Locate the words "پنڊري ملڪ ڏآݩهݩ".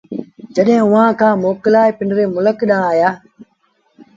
1.97-2.89